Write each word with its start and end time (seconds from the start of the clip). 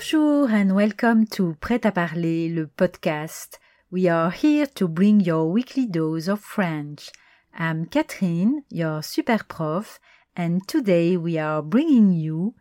Bonjour 0.00 0.48
and 0.50 0.72
welcome 0.72 1.26
to 1.26 1.54
Prêt 1.60 1.84
à 1.84 1.92
parler, 1.92 2.48
le 2.48 2.66
podcast. 2.66 3.60
We 3.92 4.08
are 4.08 4.32
here 4.32 4.66
to 4.76 4.88
bring 4.88 5.20
your 5.20 5.52
weekly 5.52 5.86
dose 5.86 6.26
of 6.26 6.40
French. 6.40 7.10
I'm 7.52 7.84
Catherine, 7.84 8.62
your 8.70 9.02
super 9.02 9.44
prof, 9.46 10.00
and 10.34 10.60
today 10.66 11.18
we 11.18 11.36
are 11.36 11.62
bringing 11.62 12.14
you 12.14 12.54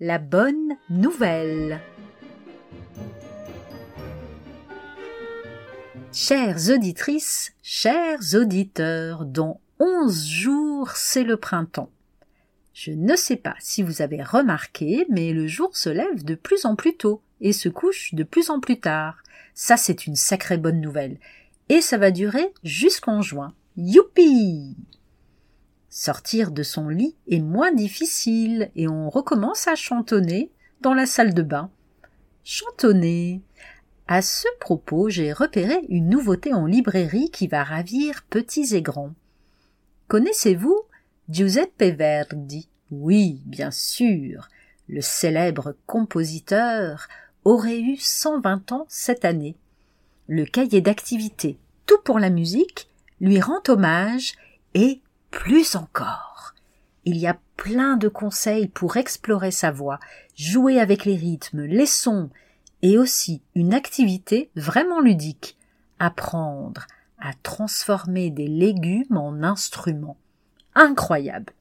la 0.00 0.16
bonne 0.16 0.78
nouvelle. 0.88 1.82
Chères 6.10 6.70
auditrices, 6.70 7.52
chers 7.62 8.34
auditeurs, 8.34 9.26
dans 9.26 9.60
onze 9.78 10.26
jours 10.26 10.92
c'est 10.92 11.24
le 11.24 11.36
printemps. 11.36 11.90
Je 12.80 12.92
ne 12.92 13.16
sais 13.16 13.34
pas 13.34 13.56
si 13.58 13.82
vous 13.82 14.02
avez 14.02 14.22
remarqué, 14.22 15.04
mais 15.10 15.32
le 15.32 15.48
jour 15.48 15.76
se 15.76 15.88
lève 15.88 16.24
de 16.24 16.36
plus 16.36 16.64
en 16.64 16.76
plus 16.76 16.96
tôt 16.96 17.22
et 17.40 17.52
se 17.52 17.68
couche 17.68 18.14
de 18.14 18.22
plus 18.22 18.50
en 18.50 18.60
plus 18.60 18.78
tard. 18.78 19.20
Ça, 19.52 19.76
c'est 19.76 20.06
une 20.06 20.14
sacrée 20.14 20.58
bonne 20.58 20.80
nouvelle. 20.80 21.18
Et 21.68 21.80
ça 21.80 21.98
va 21.98 22.12
durer 22.12 22.52
jusqu'en 22.62 23.20
juin. 23.20 23.52
Youpi! 23.76 24.76
Sortir 25.88 26.52
de 26.52 26.62
son 26.62 26.88
lit 26.88 27.16
est 27.28 27.40
moins 27.40 27.72
difficile 27.72 28.70
et 28.76 28.86
on 28.86 29.10
recommence 29.10 29.66
à 29.66 29.74
chantonner 29.74 30.52
dans 30.80 30.94
la 30.94 31.06
salle 31.06 31.34
de 31.34 31.42
bain. 31.42 31.72
Chantonner. 32.44 33.42
À 34.06 34.22
ce 34.22 34.46
propos, 34.60 35.08
j'ai 35.08 35.32
repéré 35.32 35.80
une 35.88 36.08
nouveauté 36.08 36.54
en 36.54 36.66
librairie 36.66 37.32
qui 37.32 37.48
va 37.48 37.64
ravir 37.64 38.24
petits 38.30 38.76
et 38.76 38.82
grands. 38.82 39.14
Connaissez-vous 40.06 40.84
Giuseppe 41.28 41.82
Verdi? 41.82 42.70
Oui, 42.90 43.42
bien 43.44 43.70
sûr. 43.70 44.48
Le 44.88 45.00
célèbre 45.00 45.76
compositeur 45.86 47.08
aurait 47.44 47.80
eu 47.80 47.96
120 47.96 48.72
ans 48.72 48.86
cette 48.88 49.24
année. 49.24 49.56
Le 50.26 50.44
cahier 50.44 50.80
d'activité 50.80 51.58
Tout 51.86 51.98
pour 52.04 52.18
la 52.18 52.30
musique 52.30 52.88
lui 53.20 53.40
rend 53.40 53.60
hommage 53.68 54.32
et 54.74 55.00
plus 55.30 55.76
encore. 55.76 56.54
Il 57.04 57.16
y 57.16 57.26
a 57.26 57.38
plein 57.56 57.96
de 57.96 58.08
conseils 58.08 58.68
pour 58.68 58.96
explorer 58.96 59.50
sa 59.50 59.70
voix, 59.70 59.98
jouer 60.36 60.78
avec 60.78 61.04
les 61.04 61.16
rythmes, 61.16 61.62
les 61.62 61.86
sons, 61.86 62.30
et 62.82 62.96
aussi 62.96 63.42
une 63.54 63.74
activité 63.74 64.50
vraiment 64.54 65.00
ludique, 65.00 65.58
apprendre 65.98 66.86
à 67.18 67.32
transformer 67.42 68.30
des 68.30 68.46
légumes 68.46 69.16
en 69.16 69.42
instruments 69.42 70.16
incroyable. 70.78 71.52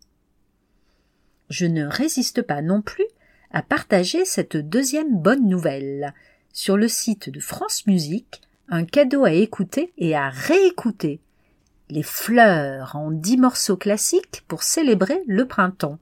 Je 1.49 1.65
ne 1.65 1.85
résiste 1.85 2.41
pas 2.41 2.61
non 2.61 2.81
plus 2.81 3.05
à 3.51 3.61
partager 3.61 4.25
cette 4.25 4.57
deuxième 4.57 5.17
bonne 5.17 5.47
nouvelle. 5.47 6.13
Sur 6.51 6.75
le 6.75 6.87
site 6.87 7.29
de 7.29 7.39
France 7.39 7.85
Musique, 7.87 8.41
un 8.69 8.83
cadeau 8.83 9.23
à 9.23 9.31
écouter 9.31 9.93
et 9.97 10.15
à 10.15 10.29
réécouter. 10.29 11.21
Les 11.89 12.03
fleurs 12.03 12.95
en 12.95 13.11
dix 13.11 13.37
morceaux 13.37 13.77
classiques 13.77 14.43
pour 14.47 14.63
célébrer 14.63 15.21
le 15.27 15.47
printemps. 15.47 15.99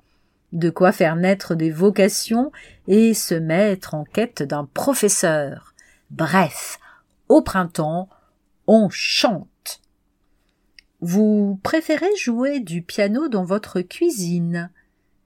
De 0.51 0.69
quoi 0.69 0.91
faire 0.91 1.15
naître 1.15 1.53
des 1.53 1.69
vocations 1.69 2.51
et 2.87 3.13
se 3.13 3.35
mettre 3.35 3.93
en 3.93 4.03
quête 4.03 4.41
d'un 4.41 4.65
professeur. 4.65 5.75
Bref, 6.09 6.79
au 7.29 7.41
printemps, 7.41 8.09
on 8.65 8.89
chante. 8.89 9.81
Vous 11.01 11.59
préférez 11.61 12.15
jouer 12.17 12.61
du 12.61 12.81
piano 12.81 13.27
dans 13.27 13.43
votre 13.43 13.81
cuisine, 13.81 14.71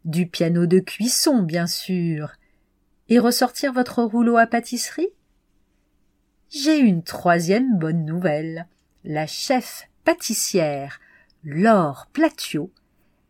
du 0.05 0.27
piano 0.27 0.65
de 0.65 0.79
cuisson, 0.79 1.41
bien 1.41 1.67
sûr, 1.67 2.31
et 3.07 3.19
ressortir 3.19 3.73
votre 3.73 4.03
rouleau 4.03 4.37
à 4.37 4.47
pâtisserie? 4.47 5.09
J'ai 6.49 6.77
une 6.77 7.03
troisième 7.03 7.77
bonne 7.77 8.05
nouvelle. 8.05 8.67
La 9.03 9.27
chef 9.27 9.87
pâtissière 10.03 10.99
Laure 11.43 12.07
Platio 12.11 12.71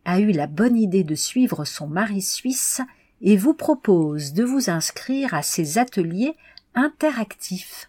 a 0.04 0.20
eu 0.20 0.32
la 0.32 0.46
bonne 0.46 0.76
idée 0.76 1.04
de 1.04 1.14
suivre 1.14 1.64
son 1.64 1.86
mari 1.86 2.22
suisse 2.22 2.80
et 3.20 3.36
vous 3.36 3.54
propose 3.54 4.32
de 4.32 4.44
vous 4.44 4.70
inscrire 4.70 5.34
à 5.34 5.42
ses 5.42 5.78
ateliers 5.78 6.36
interactifs. 6.74 7.88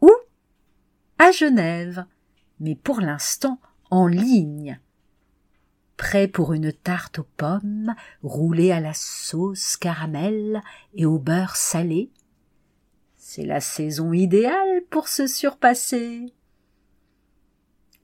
Où? 0.00 0.10
À 1.18 1.32
Genève 1.32 2.06
mais 2.60 2.74
pour 2.74 3.00
l'instant 3.00 3.60
en 3.90 4.06
ligne. 4.06 4.80
Prêt 5.96 6.28
pour 6.28 6.52
une 6.52 6.72
tarte 6.72 7.20
aux 7.20 7.26
pommes 7.36 7.94
roulée 8.22 8.70
à 8.70 8.80
la 8.80 8.92
sauce 8.92 9.76
caramel 9.76 10.60
et 10.94 11.06
au 11.06 11.18
beurre 11.18 11.56
salé 11.56 12.10
C'est 13.16 13.46
la 13.46 13.60
saison 13.60 14.12
idéale 14.12 14.82
pour 14.90 15.08
se 15.08 15.26
surpasser. 15.26 16.32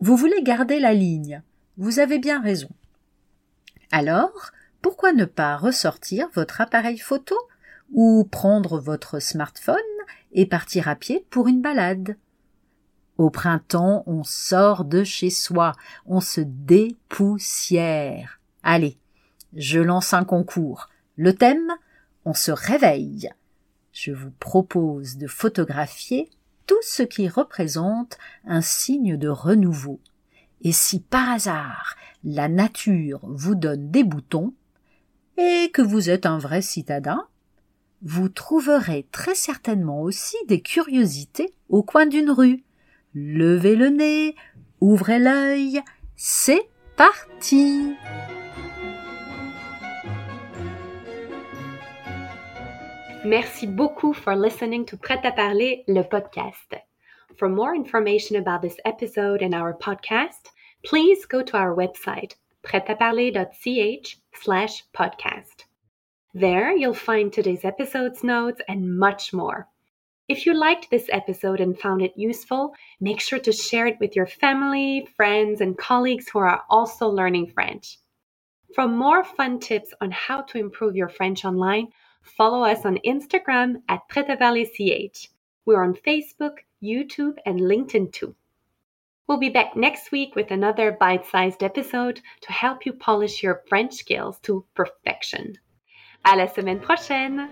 Vous 0.00 0.16
voulez 0.16 0.42
garder 0.42 0.80
la 0.80 0.94
ligne. 0.94 1.42
Vous 1.76 1.98
avez 1.98 2.18
bien 2.18 2.40
raison. 2.40 2.70
Alors, 3.90 4.52
pourquoi 4.80 5.12
ne 5.12 5.26
pas 5.26 5.56
ressortir 5.56 6.28
votre 6.34 6.60
appareil 6.60 6.98
photo 6.98 7.36
ou 7.92 8.24
prendre 8.24 8.80
votre 8.80 9.20
smartphone 9.20 9.76
et 10.32 10.46
partir 10.46 10.88
à 10.88 10.96
pied 10.96 11.26
pour 11.30 11.46
une 11.46 11.60
balade? 11.60 12.16
Au 13.18 13.30
printemps, 13.30 14.02
on 14.06 14.24
sort 14.24 14.84
de 14.84 15.04
chez 15.04 15.30
soi, 15.30 15.72
on 16.06 16.20
se 16.20 16.40
dépoussière. 16.40 18.40
Allez, 18.62 18.98
je 19.54 19.80
lance 19.80 20.14
un 20.14 20.24
concours. 20.24 20.88
Le 21.16 21.34
thème 21.34 21.72
On 22.24 22.34
se 22.34 22.52
réveille. 22.52 23.30
Je 23.92 24.12
vous 24.12 24.30
propose 24.30 25.16
de 25.16 25.26
photographier 25.26 26.30
tout 26.66 26.80
ce 26.82 27.02
qui 27.02 27.28
représente 27.28 28.18
un 28.46 28.60
signe 28.60 29.16
de 29.16 29.28
renouveau. 29.28 30.00
Et 30.62 30.72
si 30.72 31.00
par 31.00 31.30
hasard 31.30 31.96
la 32.24 32.48
nature 32.48 33.20
vous 33.24 33.54
donne 33.54 33.90
des 33.90 34.04
boutons, 34.04 34.54
et 35.36 35.70
que 35.72 35.82
vous 35.82 36.10
êtes 36.10 36.26
un 36.26 36.38
vrai 36.38 36.62
citadin, 36.62 37.26
vous 38.02 38.28
trouverez 38.28 39.06
très 39.12 39.34
certainement 39.34 40.02
aussi 40.02 40.36
des 40.46 40.60
curiosités 40.60 41.52
au 41.68 41.82
coin 41.82 42.06
d'une 42.06 42.30
rue, 42.30 42.64
Levez 43.14 43.76
le 43.76 43.90
nez, 43.90 44.34
ouvrez 44.80 45.18
l'œil, 45.18 45.82
c'est 46.16 46.68
parti 46.96 47.94
Merci 53.24 53.66
beaucoup 53.66 54.14
for 54.14 54.34
listening 54.34 54.84
to 54.86 54.96
Prêt 54.96 55.20
à 55.24 55.30
parler, 55.30 55.84
le 55.86 56.02
podcast. 56.02 56.74
For 57.36 57.48
more 57.48 57.74
information 57.74 58.36
about 58.36 58.62
this 58.62 58.78
episode 58.84 59.42
and 59.42 59.54
our 59.54 59.74
podcast, 59.74 60.50
please 60.82 61.26
go 61.26 61.42
to 61.42 61.56
our 61.56 61.74
website, 61.74 62.34
prêtaparler.ch 62.64 64.16
slash 64.34 64.84
podcast. 64.92 65.66
There 66.34 66.74
you'll 66.74 66.94
find 66.94 67.32
today's 67.32 67.64
episode's 67.64 68.24
notes 68.24 68.62
and 68.68 68.98
much 68.98 69.32
more. 69.34 69.68
If 70.32 70.46
you 70.46 70.54
liked 70.54 70.88
this 70.88 71.10
episode 71.12 71.60
and 71.60 71.78
found 71.78 72.00
it 72.00 72.14
useful, 72.16 72.74
make 72.98 73.20
sure 73.20 73.38
to 73.40 73.52
share 73.52 73.86
it 73.86 74.00
with 74.00 74.16
your 74.16 74.26
family, 74.26 75.06
friends, 75.14 75.60
and 75.60 75.76
colleagues 75.76 76.26
who 76.30 76.38
are 76.38 76.62
also 76.70 77.06
learning 77.06 77.48
French. 77.48 77.98
For 78.74 78.88
more 78.88 79.24
fun 79.24 79.60
tips 79.60 79.92
on 80.00 80.10
how 80.10 80.40
to 80.40 80.56
improve 80.56 80.96
your 80.96 81.10
French 81.10 81.44
online, 81.44 81.88
follow 82.22 82.64
us 82.64 82.86
on 82.86 82.96
Instagram 83.04 83.82
at 83.90 84.08
PretaValleyCH. 84.08 85.28
We're 85.66 85.84
on 85.84 85.92
Facebook, 85.92 86.60
YouTube, 86.82 87.36
and 87.44 87.60
LinkedIn 87.60 88.14
too. 88.14 88.34
We'll 89.28 89.36
be 89.36 89.50
back 89.50 89.76
next 89.76 90.12
week 90.12 90.34
with 90.34 90.50
another 90.50 90.92
bite 90.92 91.26
sized 91.26 91.62
episode 91.62 92.22
to 92.40 92.52
help 92.52 92.86
you 92.86 92.94
polish 92.94 93.42
your 93.42 93.60
French 93.68 93.92
skills 93.92 94.40
to 94.44 94.64
perfection. 94.72 95.58
À 96.24 96.38
la 96.38 96.46
semaine 96.46 96.80
prochaine! 96.80 97.50